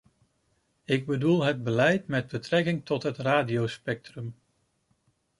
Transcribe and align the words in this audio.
Ik 0.83 1.05
bedoel 1.05 1.41
het 1.43 1.63
beleid 1.63 2.07
met 2.07 2.27
betrekking 2.27 2.85
tot 2.85 3.03
het 3.03 3.17
radiospectrum. 3.17 4.35